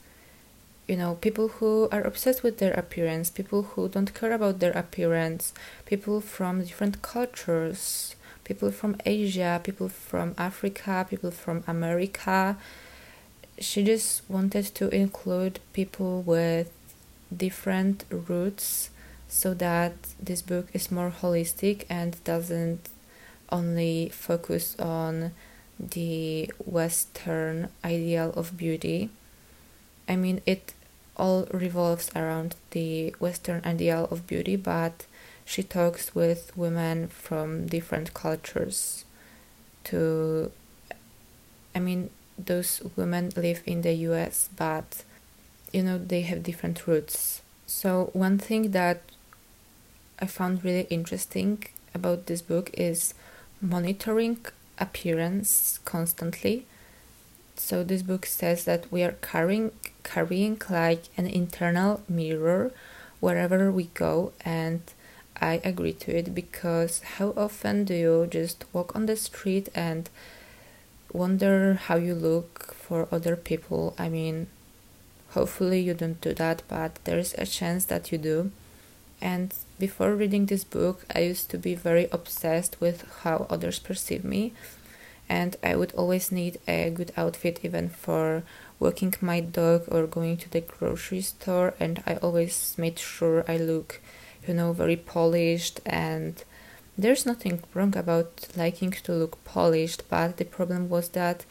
[0.86, 4.76] You know people who are obsessed with their appearance people who don't care about their
[4.84, 5.52] appearance
[5.84, 8.14] people from different cultures
[8.48, 12.56] people from asia people from africa people from america.
[13.58, 16.70] She just wanted to include people with
[17.44, 18.90] different roots
[19.28, 19.94] so that
[20.28, 22.88] this book is more holistic and doesn't
[23.50, 25.32] only focus on
[25.78, 29.10] the western ideal of beauty
[30.08, 30.74] i mean it
[31.16, 35.06] all revolves around the western ideal of beauty but
[35.44, 39.04] she talks with women from different cultures
[39.84, 40.50] to
[41.74, 45.04] i mean those women live in the US, but
[45.72, 47.42] you know they have different roots.
[47.66, 49.02] So one thing that
[50.20, 53.14] I found really interesting about this book is
[53.60, 54.38] monitoring
[54.78, 56.66] appearance constantly.
[57.56, 59.72] So this book says that we are carrying
[60.04, 62.72] carrying like an internal mirror
[63.20, 64.80] wherever we go and
[65.40, 70.08] I agree to it because how often do you just walk on the street and
[71.12, 73.94] wonder how you look for other people.
[73.98, 74.48] I mean,
[75.30, 78.50] hopefully you don't do that, but there's a chance that you do.
[79.20, 84.24] And before reading this book, I used to be very obsessed with how others perceive
[84.24, 84.52] me.
[85.28, 88.42] And I would always need a good outfit, even for
[88.80, 91.74] walking my dog or going to the grocery store.
[91.78, 94.00] And I always made sure I look,
[94.46, 96.42] you know, very polished and
[96.98, 101.44] there's nothing wrong about liking to look polished, but the problem was that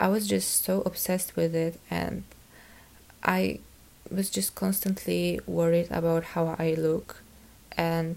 [0.00, 2.24] I was just so obsessed with it and
[3.22, 3.60] I
[4.10, 7.22] was just constantly worried about how I look.
[7.76, 8.16] And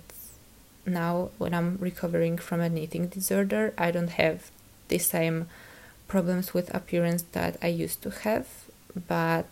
[0.85, 4.49] now, when I'm recovering from an eating disorder, I don't have
[4.87, 5.47] the same
[6.07, 8.47] problems with appearance that I used to have.
[9.07, 9.45] But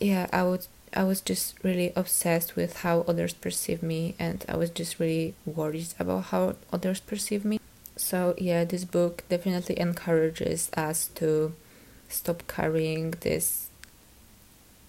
[0.00, 4.56] yeah, I would I was just really obsessed with how others perceive me, and I
[4.56, 7.60] was just really worried about how others perceive me.
[7.96, 11.54] So, yeah, this book definitely encourages us to
[12.08, 13.65] stop carrying this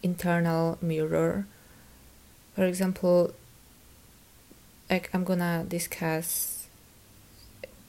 [0.03, 1.45] internal mirror.
[2.55, 3.33] For example,
[4.89, 6.67] like I'm gonna discuss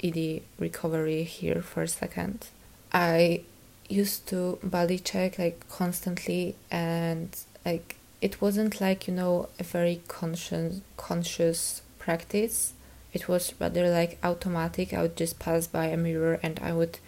[0.03, 2.49] ED recovery here for a second.
[2.93, 3.43] I
[3.89, 10.01] used to body check like constantly and like it wasn't like you know a very
[10.09, 12.75] conscious conscious practice
[13.13, 16.99] it was rather like automatic i would just pass by a mirror and i would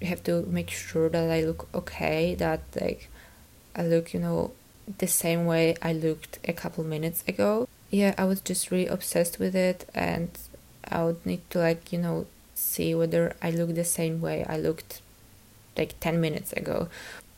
[0.00, 3.08] have to make sure that i look okay that like
[3.74, 4.52] i look you know
[4.98, 7.68] the same way i looked a couple minutes ago.
[7.90, 10.30] Yeah i was just really obsessed with it and
[10.88, 14.56] i would need to like you know see whether i look the same way i
[14.56, 15.00] looked
[15.76, 16.88] like 10 minutes ago.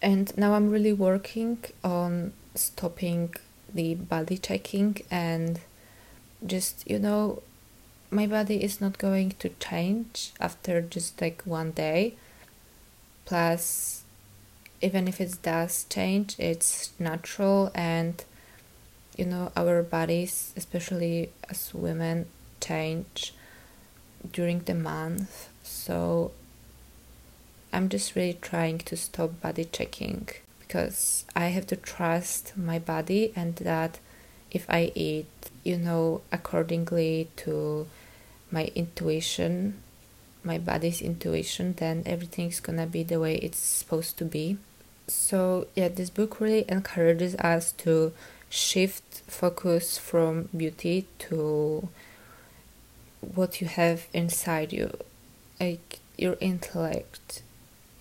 [0.03, 3.35] And now i'm really working on stopping
[3.73, 5.61] the body checking and
[6.47, 7.43] just you know
[8.11, 12.15] my body is not going to change after just like one day.
[13.25, 13.94] Plus
[14.81, 18.25] even if it does change it's natural and
[19.17, 22.27] you know our bodies especially as women
[22.61, 23.35] change
[24.33, 25.51] during the month.
[25.63, 26.33] So
[27.73, 30.29] i'm just really trying to stop body checking
[30.75, 34.01] because I have to trust my body and that
[34.51, 35.29] if I eat,
[35.63, 37.87] you know, accordingly to
[38.51, 39.81] my intuition,
[40.45, 44.59] my body's intuition, then everything's gonna be the way it's supposed to be.
[45.07, 48.13] So, yeah, this book really encourages us to
[48.49, 51.89] shift focus from beauty to
[53.21, 54.97] what you have inside you,
[55.59, 57.43] like your intellect,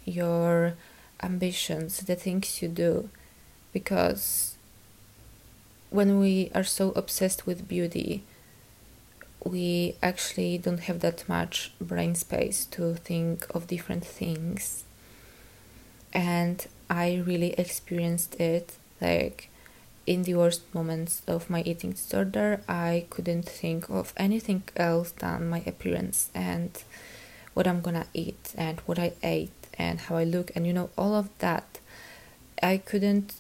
[0.06, 0.76] your
[1.22, 3.10] ambitions, the things you do,
[3.72, 4.56] because
[5.90, 8.24] when we are so obsessed with beauty,
[9.44, 14.84] we actually don't have that much brain space to think of different things.
[16.14, 19.50] And I really experienced it like
[20.06, 25.50] in the worst moments of my eating disorder, I couldn't think of anything else than
[25.50, 26.72] my appearance and
[27.54, 30.90] what I'm gonna eat and what I ate and how I look and you know
[30.98, 31.80] all of that
[32.62, 33.36] I couldn't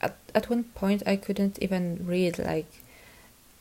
[0.00, 2.82] at, at one point I couldn't even read like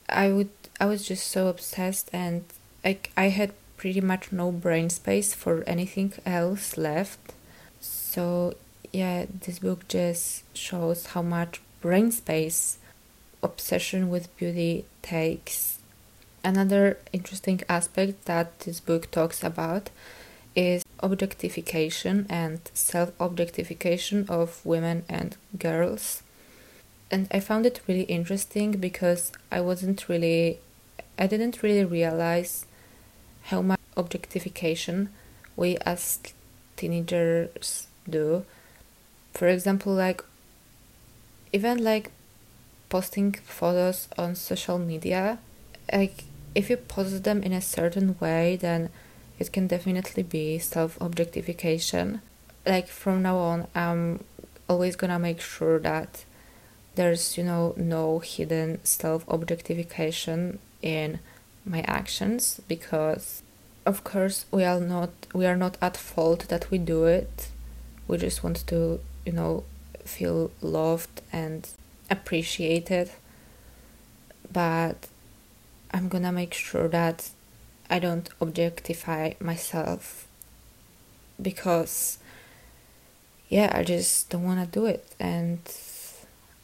[0.09, 0.49] I would
[0.79, 2.45] I was just so obsessed and
[2.83, 7.33] like I had pretty much no brain space for anything else left
[7.79, 8.55] so
[8.91, 12.77] yeah this book just shows how much brain space
[13.43, 15.77] obsession with beauty takes
[16.43, 19.89] another interesting aspect that this book talks about
[20.55, 26.23] is objectification and self objectification of women and girls.
[27.09, 30.59] And I found it really interesting because I wasn't really,
[31.17, 32.65] I didn't really realize
[33.43, 35.09] how much objectification
[35.55, 36.19] we as
[36.75, 38.45] teenagers do.
[39.33, 40.23] For example, like,
[41.53, 42.11] even like
[42.89, 45.39] posting photos on social media,
[45.91, 48.89] like, if you post them in a certain way, then
[49.39, 52.21] it can definitely be self objectification.
[52.65, 54.23] Like from now on, I'm
[54.67, 56.25] always gonna make sure that
[56.97, 61.19] there's, you know, no hidden self objectification in
[61.65, 63.41] my actions because
[63.85, 67.49] of course we are not we are not at fault that we do it.
[68.07, 69.63] We just want to you know
[70.03, 71.67] feel loved and
[72.09, 73.11] appreciated.
[74.51, 75.07] But
[75.91, 77.29] i'm gonna make sure that
[77.89, 80.27] I don't objectify myself
[81.41, 82.17] because
[83.49, 85.05] yeah, I just don't want to do it.
[85.19, 85.59] And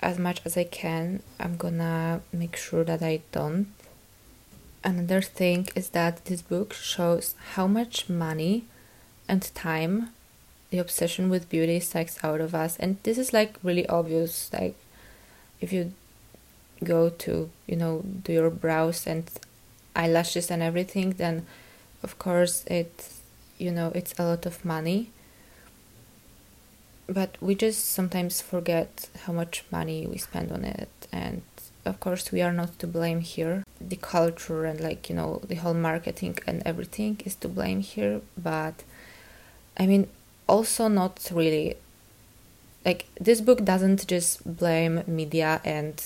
[0.03, 3.67] as much as I can, I'm gonna make sure that I don't.
[4.83, 8.65] Another thing is that this book shows how much money
[9.27, 10.09] and time
[10.69, 14.51] the obsession with beauty sucks out of us, and this is like really obvious.
[14.51, 14.75] Like,
[15.61, 15.93] if you
[16.83, 19.23] go to, you know, do your brows and
[19.95, 21.45] eyelashes and everything, then
[22.03, 23.09] of course it
[23.57, 25.11] you know it's a lot of money.
[27.07, 30.89] But we just sometimes forget how much money we spend on it.
[31.11, 31.41] And
[31.85, 33.63] of course we are not to blame here.
[33.81, 38.21] The culture and like, you know, the whole marketing and everything is to blame here,
[38.37, 38.83] but
[39.77, 40.07] I mean
[40.47, 41.75] also not really
[42.85, 46.03] like this book doesn't just blame media and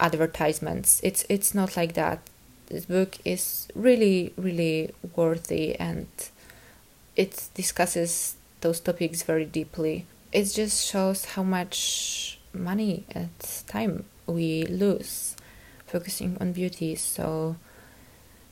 [0.00, 1.00] advertisements.
[1.02, 2.20] It's it's not like that.
[2.66, 6.06] This book is really, really worthy and
[7.16, 10.06] it discusses those topics very deeply.
[10.32, 13.30] It just shows how much money and
[13.66, 15.36] time we lose
[15.86, 16.94] focusing on beauty.
[16.94, 17.56] So,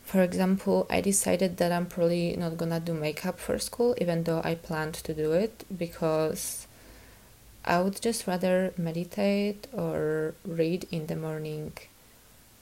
[0.04, 4.42] for example, I decided that I'm probably not gonna do makeup for school, even though
[4.44, 6.66] I planned to do it because
[7.64, 11.72] I would just rather meditate or read in the morning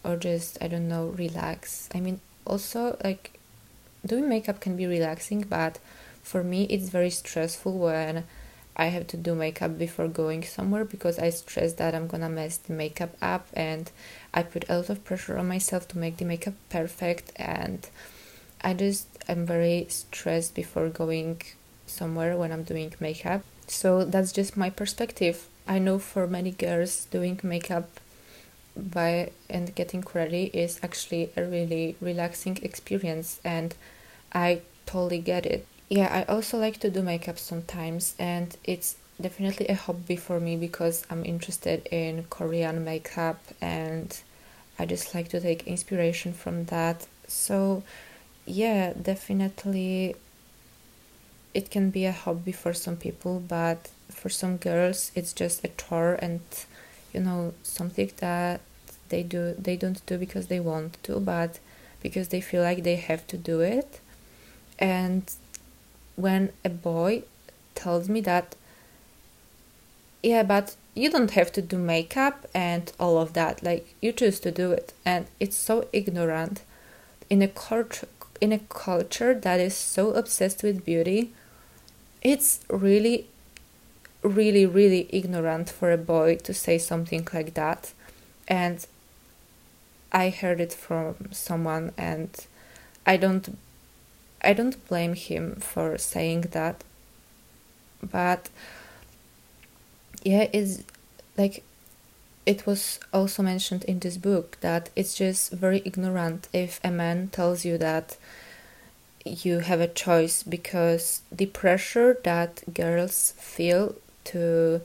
[0.05, 1.88] or just I don't know relax.
[1.94, 3.38] I mean also like
[4.05, 5.78] doing makeup can be relaxing, but
[6.29, 8.24] for me it's very stressful when
[8.76, 12.59] I have to do makeup before going somewhere because I stress that I'm gonna mess
[12.59, 13.91] the makeup up and
[14.35, 17.89] I put a lot of pressure on myself to make the makeup perfect and
[18.61, 21.41] I just am very stressed before going
[21.87, 23.43] somewhere when I'm doing makeup.
[23.66, 25.47] So that's just my perspective.
[25.66, 27.89] I know for many girls doing makeup
[28.76, 33.74] by and getting ready is actually a really relaxing experience and
[34.33, 35.66] I totally get it.
[35.89, 40.57] Yeah, I also like to do makeup sometimes and it's definitely a hobby for me
[40.57, 44.18] because I'm interested in Korean makeup and
[44.78, 47.07] I just like to take inspiration from that.
[47.26, 47.82] So,
[48.47, 50.14] yeah, definitely
[51.55, 55.68] it can be a hobby for some people, but for some girls it's just a
[55.68, 56.41] chore and
[57.12, 58.61] you know something that
[59.11, 61.59] they do they don't do because they want to but
[62.03, 64.01] because they feel like they have to do it
[64.78, 65.30] and
[66.19, 67.23] when a boy
[67.75, 68.57] tells me that
[70.23, 73.62] yeah but you don't have to do makeup and all of that.
[73.62, 74.93] Like you choose to do it.
[75.05, 76.62] And it's so ignorant.
[77.31, 78.09] In a culture
[78.41, 81.33] in a culture that is so obsessed with beauty
[82.23, 83.27] it's really
[84.23, 87.93] really really ignorant for a boy to say something like that.
[88.49, 88.85] And
[90.11, 92.31] I heard it from someone and
[93.07, 93.57] I don't
[94.43, 96.84] I don't blame him for saying that
[98.03, 98.49] but
[100.22, 100.82] yeah it's
[101.36, 101.62] like
[102.47, 107.28] it was also mentioned in this book that it's just very ignorant if a man
[107.28, 108.16] tells you that
[109.24, 114.80] you have a choice because the pressure that girls feel to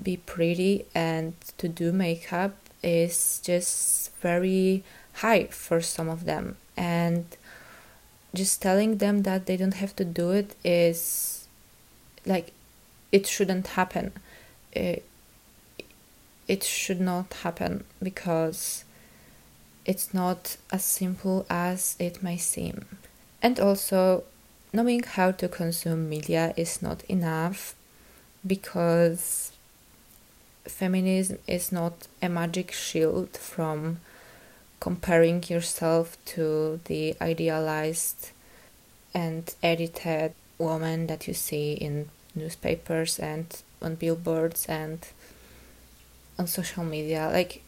[0.00, 6.56] be pretty and to do makeup is just very high for some of them.
[6.76, 7.24] And
[8.34, 11.48] just telling them that they don't have to do it is
[12.26, 12.52] like
[13.10, 14.12] it shouldn't happen.
[14.72, 15.04] It,
[16.46, 18.84] it should not happen because
[19.84, 22.84] it's not as simple as it may seem.
[23.42, 24.24] And also
[24.72, 27.74] knowing how to consume media is not enough
[28.46, 29.52] because
[30.64, 34.00] feminism is not a magic shield from
[34.80, 38.30] comparing yourself to the idealized
[39.14, 45.08] and edited woman that you see in newspapers and on billboards and
[46.38, 47.28] on social media.
[47.32, 47.62] Like,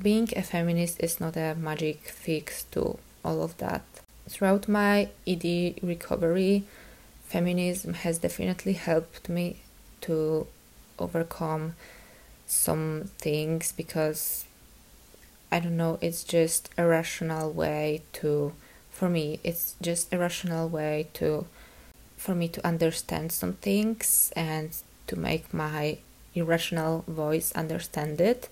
[0.00, 3.82] being a feminist is not a magic fix to all of that.
[4.28, 6.64] Throughout my ED recovery,
[7.24, 9.60] feminism has definitely helped me
[10.02, 10.46] to
[10.98, 11.74] overcome
[12.46, 14.45] some things because
[15.50, 18.52] I don't know, it's just a rational way to,
[18.90, 21.46] for me, it's just a rational way to,
[22.16, 24.70] for me to understand some things and
[25.06, 25.98] to make my
[26.34, 28.48] irrational voice understand it.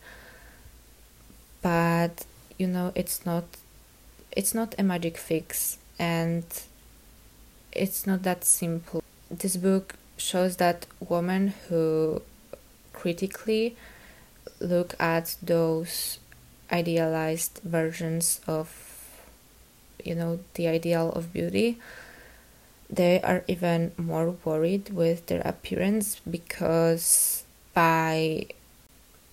[1.62, 2.24] But,
[2.58, 3.44] you know, it's not,
[4.32, 6.44] it's not a magic fix and
[7.72, 9.02] it's not that simple.
[9.30, 12.22] This book shows that women who
[12.92, 13.76] critically
[14.60, 16.18] look at those
[16.70, 18.68] idealized versions of
[20.04, 21.78] you know the ideal of beauty
[22.90, 28.46] they are even more worried with their appearance because by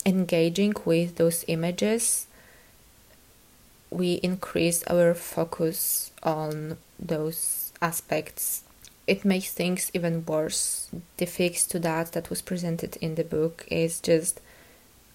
[0.05, 2.27] engaging with those images
[3.91, 8.63] we increase our focus on those aspects.
[9.05, 10.89] It makes things even worse.
[11.17, 14.39] The fix to that that was presented in the book is just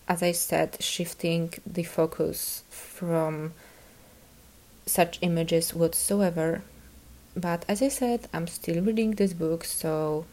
[0.09, 3.55] as I said, shifting the focus from
[4.87, 6.63] such images whatsoever.
[7.37, 10.25] But as I said, I'm still reading this book, so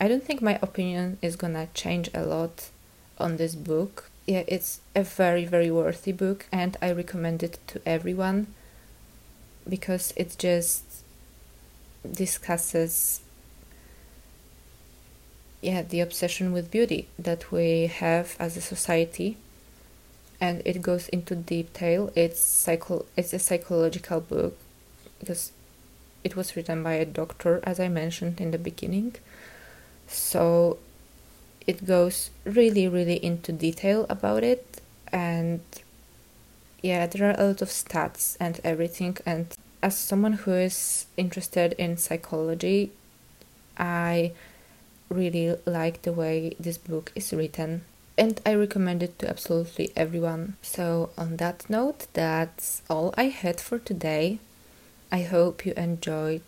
[0.00, 2.70] I don't think my opinion is gonna change a lot
[3.18, 4.10] on this book.
[4.26, 8.48] Yeah, it's a very, very worthy book, and I recommend it to everyone
[9.68, 10.84] because it just
[12.10, 13.20] discusses
[15.66, 19.36] yeah the obsession with beauty that we have as a society
[20.40, 24.56] and it goes into detail it's psycho it's a psychological book
[25.18, 25.50] because
[26.22, 29.14] it was written by a doctor as i mentioned in the beginning.
[30.06, 30.78] So
[31.66, 34.80] it goes really really into detail about it
[35.12, 35.60] and
[36.80, 39.46] yeah there are a lot of stats and everything and
[39.82, 42.92] as someone who is interested in psychology
[43.78, 44.32] i
[45.08, 47.82] really like the way this book is written
[48.18, 50.56] and I recommend it to absolutely everyone.
[50.62, 54.38] So, on that note, that's all I had for today.
[55.12, 56.42] I hope you enjoyed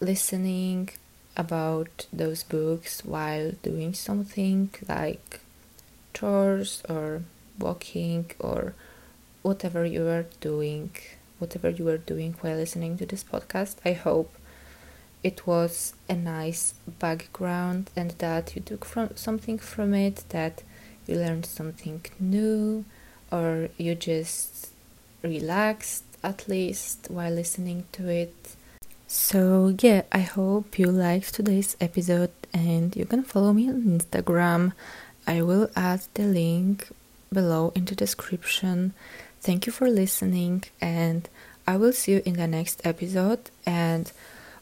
[0.00, 0.90] listening
[1.36, 5.40] about those books while doing something like
[6.14, 7.22] chores or
[7.58, 8.74] walking or
[9.42, 10.90] whatever you are doing,
[11.38, 13.76] whatever you are doing while listening to this podcast.
[13.84, 14.32] I hope
[15.24, 20.62] it was a nice background and that you took from something from it that
[21.06, 22.84] you learned something new
[23.32, 24.68] or you just
[25.22, 28.34] relaxed at least while listening to it.
[29.06, 34.72] So yeah i hope you liked today's episode and you can follow me on instagram.
[35.26, 36.88] I will add the link
[37.32, 38.92] below in the description.
[39.40, 41.28] Thank you for listening and
[41.66, 44.12] i will see you in the next episode and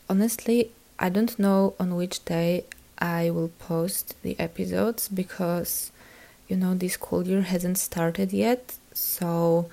[0.09, 2.65] honestly, I don't know on which day
[2.99, 5.91] I will post the episodes because
[6.49, 9.69] you know this school year hasn't started yet, so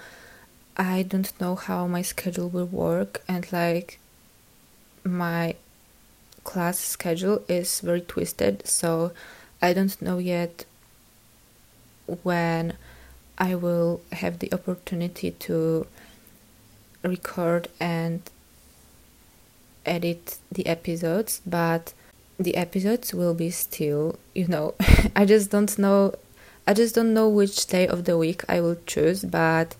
[0.77, 3.99] I don't know how my schedule will work and like
[5.03, 5.55] my
[6.43, 9.11] class schedule is very twisted, so
[9.61, 10.65] I don't know yet
[12.23, 12.73] when
[13.37, 15.85] I will have the opportunity to
[17.03, 18.21] record and
[19.89, 21.93] edit the episodes, but
[22.39, 24.75] the episodes will be still, you know,
[25.15, 26.13] I just don't know
[26.69, 29.75] I just don't know which day of the week I will choose, but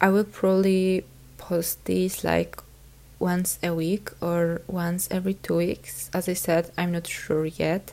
[0.00, 1.04] I will probably
[1.38, 2.62] post these like
[3.18, 6.10] once a week or once every two weeks.
[6.14, 7.92] As I said, I'm not sure yet,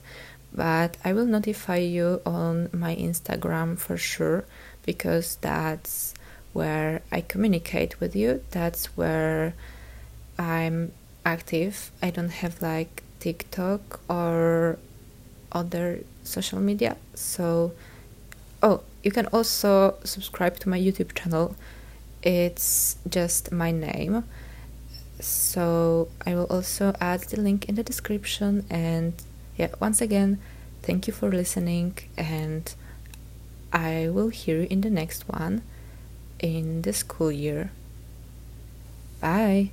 [0.54, 4.46] but I will notify you on my Instagram for sure
[4.86, 6.14] because that's
[6.54, 8.44] where I communicate with you.
[8.52, 9.56] That's where
[10.38, 10.92] I'm
[11.26, 11.92] active.
[12.02, 14.80] I don't have like TikTok or
[15.52, 16.98] other social media.
[17.14, 17.74] So,
[18.62, 21.56] oh, you can also subscribe to my YouTube channel.
[22.24, 24.24] It's just my name.
[25.20, 28.66] So, I will also add the link in the description.
[28.70, 29.14] And
[29.58, 30.40] yeah, once again,
[30.82, 31.98] thank you for listening.
[32.18, 32.74] And
[33.72, 35.62] I will hear you in the next one
[36.40, 37.72] in the school year.
[39.20, 39.72] Bye.